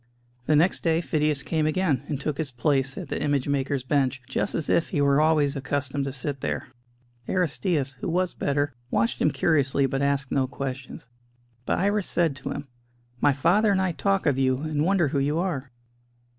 The 0.47 0.55
next 0.55 0.79
day 0.81 0.99
Phidias 0.99 1.43
came 1.43 1.67
again, 1.67 2.03
and 2.07 2.19
took 2.19 2.39
his 2.39 2.49
place 2.49 2.97
at 2.97 3.09
the 3.09 3.21
image 3.21 3.47
maker's 3.47 3.83
bench, 3.83 4.19
just 4.27 4.55
as 4.55 4.67
if 4.67 4.89
he 4.89 4.99
were 4.99 5.21
always 5.21 5.55
accustomed 5.55 6.05
to 6.05 6.11
sit 6.11 6.41
there. 6.41 6.69
Aristćus, 7.27 7.97
who 7.97 8.09
was 8.09 8.33
better, 8.33 8.73
watched 8.89 9.21
him 9.21 9.29
curiously, 9.29 9.85
but 9.85 10.01
asked 10.01 10.31
no 10.31 10.47
questions. 10.47 11.07
But 11.67 11.77
Iris 11.77 12.07
said 12.07 12.35
to 12.37 12.49
him: 12.49 12.67
"My 13.19 13.31
father 13.31 13.71
and 13.71 13.79
I 13.79 13.91
talk 13.91 14.25
of 14.25 14.39
you, 14.39 14.57
and 14.61 14.83
wonder 14.85 15.09
who 15.09 15.19
you 15.19 15.37
are." 15.37 15.69